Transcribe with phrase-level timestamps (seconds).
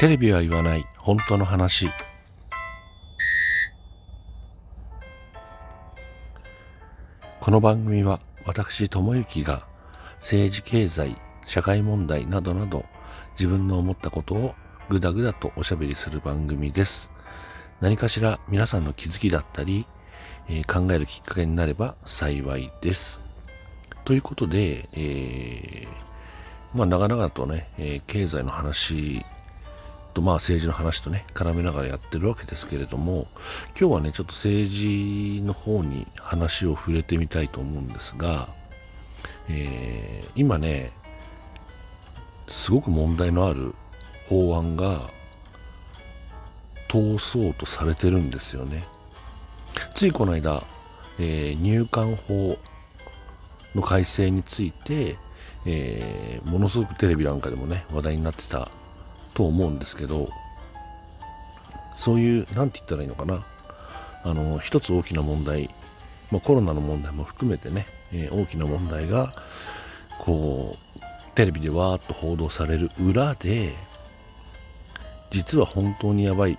[0.00, 0.86] テレビは言わない。
[0.96, 1.90] 本当の話。
[7.38, 9.66] この番組は私智之が
[10.14, 12.86] 政治経済社会問題などなど
[13.32, 14.54] 自分の思ったことを
[14.88, 17.10] ぐだぐだとおしゃべりする番組です。
[17.82, 19.84] 何かしら皆さんの気づきだったり、
[20.48, 23.20] えー、考えるきっかけになれば幸いです。
[24.06, 25.88] ということで、えー、
[26.74, 29.26] まあ長々とね、えー、経済の話
[30.12, 33.26] とまあ政治の話とね絡めながらやってるわけですけれども
[33.78, 38.48] 今日はねちょっと政治の方に話を触れてみたいと思うんですが、
[39.48, 40.92] えー、今ね
[42.48, 43.74] すごく問題のある
[44.28, 45.00] 法案が
[46.88, 48.82] 通そうとされてるんですよね。
[49.94, 50.62] ついこの間、
[51.20, 52.58] えー、入管法
[53.74, 55.16] の改正について、
[55.64, 58.68] えー、ものすごくテレビなんかでもね話題になってた
[59.34, 60.28] と思うんですけど
[61.94, 63.44] そういう何て言ったらいいのかな。
[64.22, 65.70] あの一つ大きな問題、
[66.30, 69.32] まあ、コロナの問題も含めてね、えー、大きな問題が
[70.18, 73.72] こうテレビでわーっと報道される裏で
[75.30, 76.58] 実は本当にやばい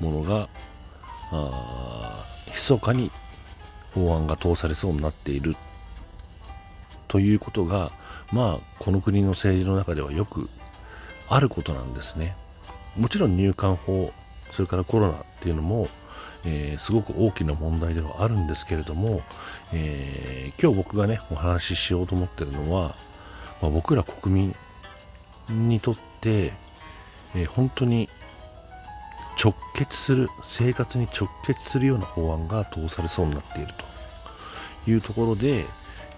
[0.00, 0.48] ものが
[1.32, 3.10] あ密かに
[3.94, 5.56] 法案が通されそうになっている
[7.06, 7.90] ということが
[8.32, 10.50] まあこの国の政治の中ではよく
[11.28, 12.36] あることなんですね。
[12.96, 14.12] もちろん入管法
[14.50, 15.88] それからコロナっていうのも、
[16.44, 19.20] えー、すごく大きな問題ではあるんですけれども、
[19.72, 22.94] えー、今日僕がねお話ししようと思ってるのは、
[23.60, 24.54] まあ、僕ら国
[25.48, 26.52] 民にとって、
[27.34, 28.08] えー、本当に
[29.42, 33.72] 直結する生活に直結するような法案が通されそうになっている
[34.84, 35.64] というところで、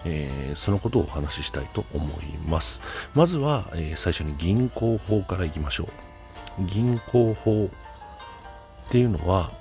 [0.05, 2.81] えー、そのことをお話ししたいと思います。
[3.13, 5.87] まずは、えー、最初に銀行法からいきましょ
[6.59, 6.65] う。
[6.65, 9.51] 銀行法っていうのは、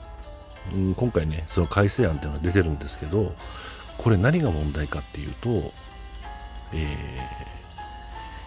[0.72, 3.34] うん、今回ね、その改正案っていうのが出てるんですけど、
[3.98, 5.72] これ何が問題かっていうと、
[6.72, 6.88] えー、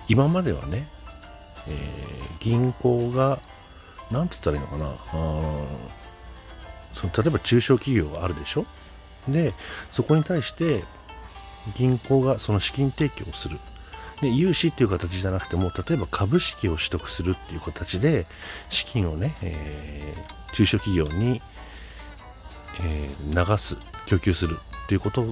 [0.08, 0.88] 今まではね、
[1.68, 1.76] えー、
[2.40, 3.40] 銀行が、
[4.12, 4.96] なんつったらいいのかな、あ
[6.92, 8.66] その例えば中小企業があるでしょ？
[9.28, 9.54] で、
[9.92, 10.84] そこに対して、
[11.76, 13.60] 銀行がその資金提供をする。
[14.22, 18.26] で融資っていう形じゃなくても例えば株式を取得するっていう形で
[18.70, 21.42] 資金をね、えー、中小企業に、
[22.82, 25.26] えー、流す供給するっていうこと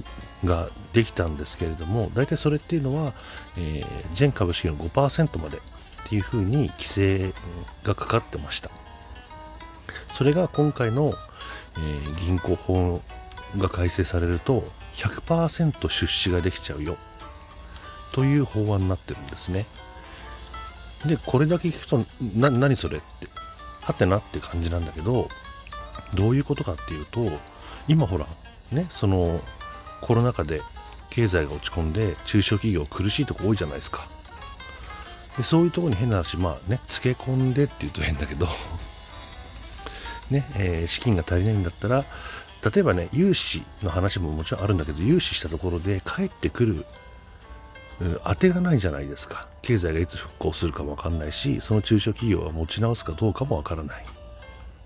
[0.44, 3.14] ができたんですけれども大体それっていうのは、
[3.56, 5.60] えー、全株式の5%までっ
[6.08, 7.32] ていうふうに規制
[7.84, 8.70] がかかってました
[10.12, 11.14] それが今回の、
[11.76, 13.00] えー、銀行法
[13.58, 14.64] が改正されると
[14.94, 16.96] 100%出資ができちゃうよ
[18.12, 19.66] という法案になってるんですね。
[21.06, 22.04] で、これだけ聞くと、
[22.36, 23.26] な、何それって、
[23.80, 25.28] はてなって感じなんだけど、
[26.14, 27.22] どういうことかっていうと、
[27.88, 28.26] 今ほら、
[28.70, 29.40] ね、その、
[30.00, 30.62] コロナ禍で
[31.10, 34.06] 経済が落ち込んで、中小企業苦しいとこ多いじゃないですか。
[35.36, 38.48] でそういうとこに変な話、まあね、つけ込んでって言うと変だけど
[40.30, 42.04] ね、えー、資金が足りないんだったら、
[42.64, 46.86] 例えばね、融資の話ももちろんあるんだけど、融資したところで帰ってくる、
[48.00, 49.46] うん当てがないじゃないですか。
[49.62, 54.04] 経済がいつ復興するかもわかんないし、その中小企業は持ち直すかどうかもわからない。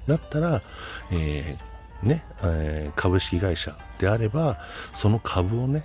[0.06, 0.62] だったら、
[1.10, 4.58] えー、ね、えー、株式会社であれば、
[4.92, 5.84] その株をね、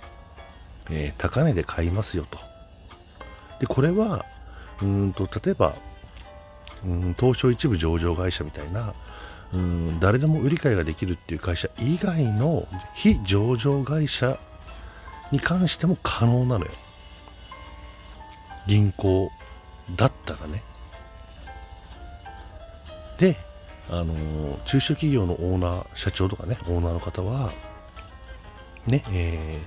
[0.90, 2.38] えー、高値で買いますよと。
[3.60, 4.26] で、これは、
[4.82, 5.74] うんと、例えば、
[6.84, 8.92] うん、東証一部上場会社みたいな、
[9.52, 14.38] うん誰でも売り買いができるっていう会社以外の非上場会社
[15.30, 16.72] に関しても可能なのよ。
[18.66, 19.30] 銀行
[19.96, 20.62] だったらね。
[23.18, 23.36] で
[23.90, 27.52] あのー、中小企業のオーナー社長とかねオーナーの方は
[28.86, 29.60] ねえ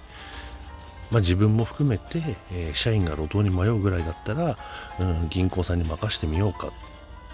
[1.10, 4.58] ー、まあ、自分も含めて、えー、社員が路頭に迷うぐらいだったら、
[5.00, 6.72] うん、銀行さんに任してみようか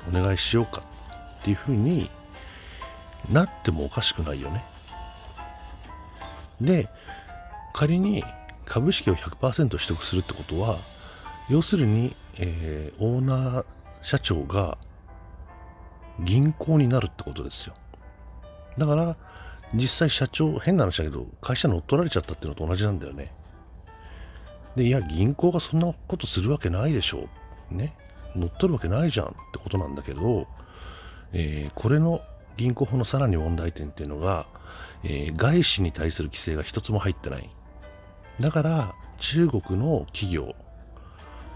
[0.10, 0.84] お願いしようか
[1.40, 2.10] っていうふうに
[3.32, 4.64] なってもおかしくないよね。
[6.60, 6.90] で、
[7.74, 8.24] 仮に
[8.66, 10.78] 株式を100%取得するってことは、
[11.50, 13.66] 要するに、えー、オーナー
[14.02, 14.78] 社長が
[16.20, 17.74] 銀行になるってことですよ。
[18.78, 19.18] だから、
[19.74, 23.32] 実際社長、変な話だけど、会社乗っ取られちゃったっていうのと同じなんだよね。
[24.76, 27.28] で、いや、銀行がそんなことするわけないでしょ。
[27.70, 27.96] ね。
[28.36, 30.48] 乗っ取るわけないじゃんってことなんだけど、
[31.34, 32.22] えー、これの
[32.58, 34.46] 銀行法のさらに問題点っていうのが、
[35.04, 37.50] えー、外資に対する規制が一つも入ってない。
[38.40, 40.56] だから、中国の企業、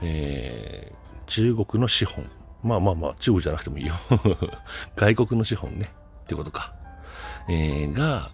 [0.01, 2.25] えー、中国の資本、
[2.63, 3.95] まあまあまあ、中国じゃなくてもいいよ。
[4.95, 5.89] 外国の資本ね。
[6.23, 6.73] ってことか。
[7.47, 8.31] えー、が、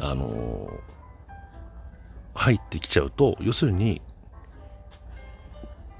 [0.00, 0.70] あのー、
[2.34, 4.00] 入ってきちゃうと、要するに、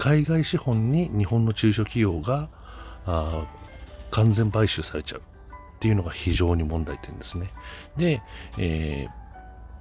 [0.01, 2.49] 海外資本に日本の中小企業が
[3.05, 3.45] あ
[4.09, 5.21] 完全買収されちゃう
[5.81, 7.47] っていうのが非常に問題点ですね。
[7.97, 8.21] で、
[8.59, 9.07] え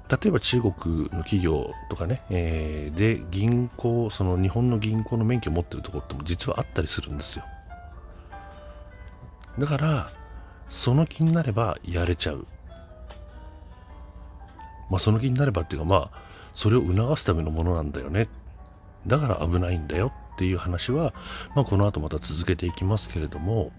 [0.09, 0.73] ー、例えば中国
[1.11, 7.45] の企業とかね、えー、で銀行、その日本の銀行の免許を持ってるところっても実はあったりするんですよ。
[9.59, 10.09] だから、
[10.71, 12.47] その気になればやれちゃう。
[14.89, 16.23] まあ、その気になればっていうか、まあ、
[16.55, 18.29] それを促すためのものなんだよね
[19.07, 21.13] だから危ないんだよっていう話は、
[21.55, 23.71] まあ、この後また続けていきますけれども、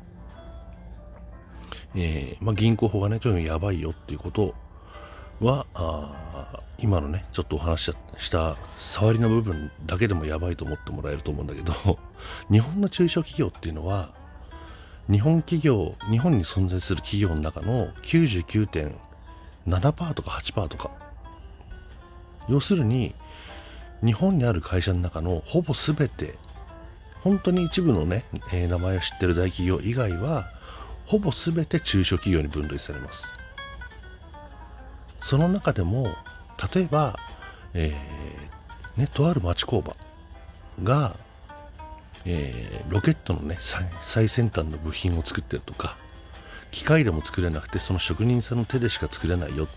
[1.95, 4.53] えー、まあ、銀行法がね、とにかくやばいよっていうこと
[5.41, 11.73] は、あ今のね、ちょっとお話しした触りの部分だけでもやばいと思ってもらえると思うんだけど、
[12.49, 14.09] 日本の中小企業っていうのは、
[15.09, 20.91] 日本企業、日本に存在する企業の中の99.7%とか8%とか、
[22.47, 23.13] 要するに、
[24.03, 26.35] 日本にある会社の中のほぼ全て、
[27.23, 30.45] 本当に一部のね、えー、名前を知ってる大企業以外は、
[31.11, 33.27] ほぼ全て中小企業に分類されます。
[35.19, 36.07] その中でも、
[36.73, 37.17] 例えば、
[37.73, 39.93] えー、ね、とある町工場
[40.85, 41.17] が、
[42.23, 43.57] えー、ロケットのね
[44.01, 45.97] 最先端の部品を作ってるとか
[46.69, 49.67] 機械でも作れなくてその職人さんの手でしか作れないよ。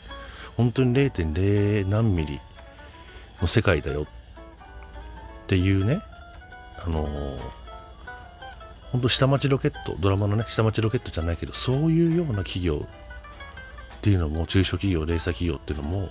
[0.56, 2.40] 本当に0.0何ミリ
[3.40, 4.02] の世界だよ。
[4.02, 4.06] っ
[5.48, 6.00] ていうね、
[6.86, 7.63] あのー、
[8.94, 12.86] 本当下町ロケット、ドラマのね、下町ロケットじゃないけど、そういうような企業
[13.96, 16.10] っていうのも、中小企業、零細企業っていうのも、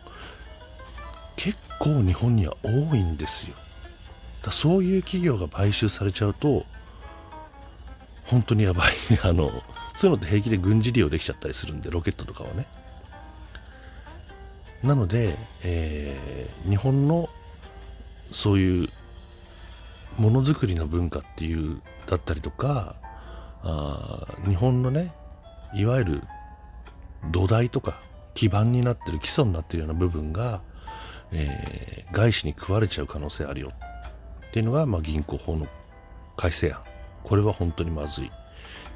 [1.37, 3.55] 結構日本には多いんですよ。
[4.43, 6.65] だそういう企業が買収されちゃうと、
[8.25, 8.93] 本当にやばい。
[9.23, 9.49] あの、
[9.93, 12.67] そういうのって平気で軍事利用できちゃったりするんで、ロケットとかはね。
[14.83, 17.29] なので、えー、日本の
[18.29, 18.89] そういう
[20.17, 22.95] ものづくりの文化っていうだったりとか
[23.63, 25.13] あ日本のね
[25.73, 26.21] いわゆる
[27.31, 27.99] 土台とか
[28.33, 30.61] 基盤になってる基礎になってるような部分が、
[31.31, 33.71] えー、外資に食われちゃう可能性あるよ。
[34.47, 35.67] っていうのが、まあ、銀行法の
[36.35, 36.79] 改正案。
[37.23, 38.31] これは本当にまずい。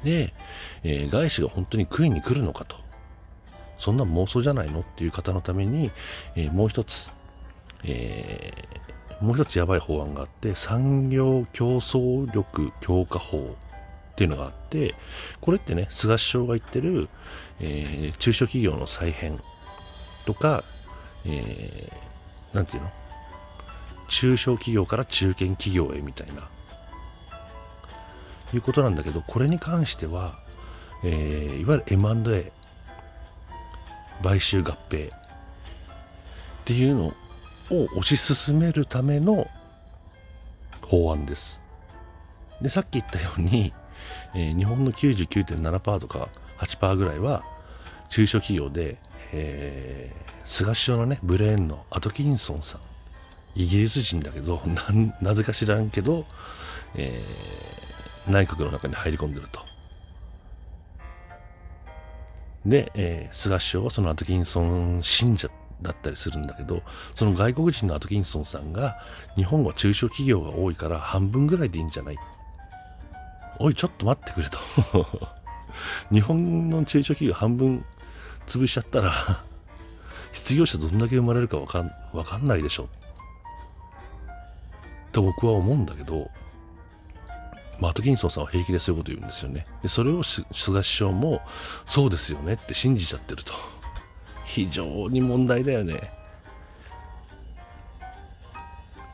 [0.04, 0.32] で、
[0.82, 2.76] えー、外資が本当に食いに来るのかと。
[3.78, 4.80] そんな妄想じゃないの？
[4.80, 5.90] っていう方のために、
[6.36, 7.10] えー、もう一つ、
[7.84, 13.56] えー、もう一つやばい法案があって、産業競争力強化法
[14.12, 14.94] っていうのがあって、
[15.40, 17.08] これってね、菅首相が言ってる、
[17.60, 19.38] えー、中小企業の再編
[20.26, 20.62] とか、
[21.26, 22.90] えー、なんていうの？
[24.08, 26.48] 中小企業から中堅企業へみたいな、
[28.54, 30.38] いうことなんだけど、これに関しては、
[31.04, 32.52] えー、いわゆる M&A、
[34.22, 35.18] 買収合併っ
[36.64, 37.12] ていうの
[37.70, 39.46] を推し進めるための
[40.82, 41.60] 法案です。
[42.62, 43.72] で、さっき言ったように、
[44.34, 46.28] えー、日本の99.7%とか
[46.58, 47.44] 8%ぐらいは
[48.08, 48.96] 中小企業で、
[49.32, 52.80] えー、菅首相のね、ブレーンのアトキンソンさん、
[53.54, 54.82] イギリス人だけど、 な
[55.20, 56.24] なぜか知らんけど、
[56.94, 59.60] えー、内閣の中に入り込んでると。
[62.66, 65.48] で、えー、菅首相はそのアトキンソン信者
[65.82, 66.82] だったりするんだけど、
[67.14, 68.96] その外国人のアトキンソンさんが、
[69.36, 72.16] 日本は中小企業が多いから半分ぐらいでいいんじゃない？
[73.60, 74.58] おい、ちょっと待ってくれと。
[76.10, 77.84] 日本の中小企業半分
[78.46, 79.40] 潰しちゃったら
[80.32, 82.88] 失業者どんだけ生まれるかわかんわかんないでしょ。
[85.12, 86.28] と僕は思うんだけど、
[87.80, 89.66] マート・キンソンさんは平気でそういうこと言うんですよね。
[89.82, 91.40] でそれを菅首相も
[91.84, 93.52] そうですよねって信じちゃってると。
[94.58, 96.00] 非常に問題だよね。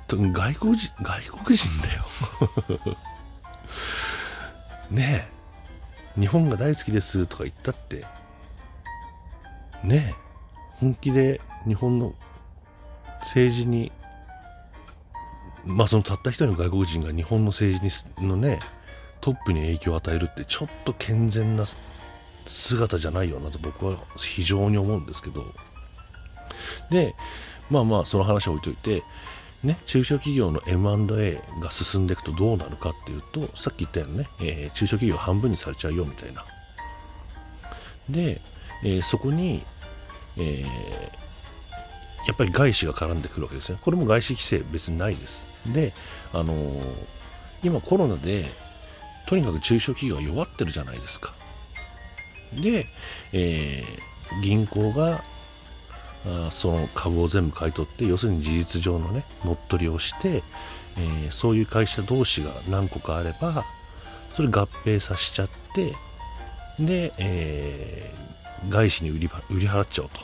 [0.08, 2.04] 外国人、外国人だよ。
[4.90, 5.28] ね
[6.16, 6.20] え。
[6.20, 8.04] 日本が大好きですとか言ったって、
[9.82, 10.24] ねえ。
[10.78, 12.14] 本気で日本の
[13.20, 13.92] 政治に
[15.64, 18.60] まあそのたった一人の外国人が日本の政治にのね
[19.20, 21.64] トップに影響を与えるってちょっと健全な
[22.46, 25.44] 姿じゃないよなと僕は非常に思うんですけど
[26.90, 27.14] で
[27.70, 29.02] まあまあその話は置いといて
[29.64, 36.44] ね、中小企業の M&A が進んでいくとどうなるかっていうと、さっき言ったようにね、えー、中小企業半分にされちゃうよみたいな。
[38.10, 38.42] で、
[38.82, 39.62] えー、そこに、
[40.36, 40.62] えー、
[42.26, 43.78] やっぱり外資が絡んでくるわけですね。
[43.82, 45.72] これも外資規制別にないです。
[45.72, 45.94] で、
[46.34, 46.54] あの、
[47.62, 48.44] 今コロナで、
[49.26, 51.32] とにかく中小企業は弱ってるじゃないですか。
[52.60, 52.86] で、
[53.32, 55.22] えー、銀行が
[56.26, 60.42] あその株を全部買い取って要するに事実上のね乗っ取りをして、
[60.96, 63.64] えー、そういう会社同士が何個かあれば
[64.30, 65.94] それ合併させちゃって
[66.82, 70.20] で、えー、外資に売り売り払っちゃおうと。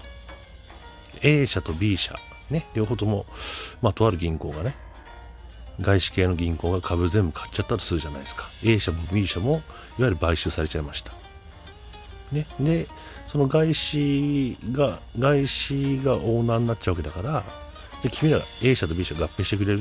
[1.23, 2.15] A 社と B 社
[2.51, 3.27] ね両方とも、
[3.83, 4.75] まあ、とある銀行がね
[5.81, 8.47] 外資系の銀行が株全部買っちゃったとするじゃないですか。
[8.65, 9.63] A 社も B 社もいわ
[9.99, 11.13] ゆる買収されちゃいました。
[12.33, 12.87] ね、で
[13.27, 17.43] その外資が外資がオーナーになっちゃうわけだから
[18.03, 19.81] で君ら A 社と B 社合併してくれる？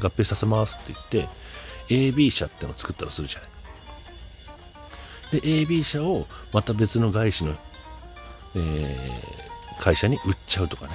[0.00, 5.40] 合併させますって言って AB 社ってのを作ったらするじゃない。
[5.40, 7.54] で AB 社をまた別の外資の、
[8.56, 10.92] えー、会社に売っちゃうとかね。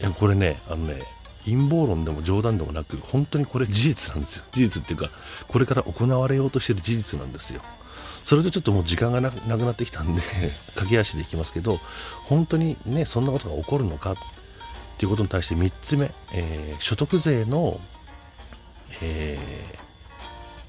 [0.00, 0.98] いやこれねあのね
[1.44, 4.44] 陰謀論でも冗談でもなく本当にこれ事実なんですよ。
[4.52, 5.10] 事実っていうか
[5.48, 7.60] これから行われようとしてる事実なんですよ。
[8.24, 10.22] それでちょっともう時間がなくなってきたんで
[10.74, 11.78] 駆け足でいきますけど
[12.22, 14.16] 本当にねそんなことが起こるのかっ
[14.96, 17.78] ていうことに対して3つ目、えー、所得税の、
[19.02, 19.78] えー、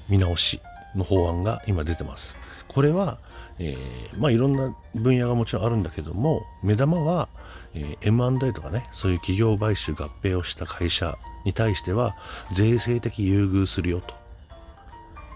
[0.08, 0.60] 見直し
[0.94, 2.36] の法案が今出てます。
[2.68, 3.18] これは、
[3.58, 7.28] えー、まあいろんな分野がもちろんあるんだけども目玉は、
[7.74, 12.16] えー、M&A とかねそういう企業買収合併をした会社に対しては
[12.52, 14.14] 税制的優遇するよと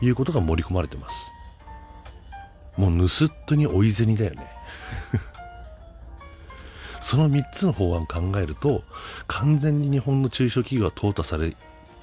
[0.04, 1.30] いうことが盛り込まれてます。
[2.76, 4.50] もう盗っ人に追い銭だよね。
[7.02, 8.82] その3つの法案考えると
[9.26, 11.54] 完全に日本の中小企業は淘汰され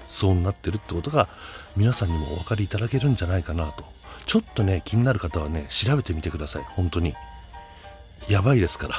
[0.08, 1.28] そうになってるってことが
[1.76, 3.86] 皆さんにもお分かりいただけるんじゃないかなと
[4.27, 6.63] ちょっとね気になる方はね調べてみてください。
[6.63, 7.15] 本当に。
[8.27, 8.96] やばいですから。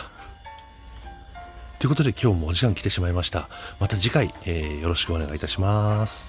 [1.79, 3.49] ということで今日もお時間来てしまいました。
[3.79, 6.17] また次回、えー、よろしくお願いいたします。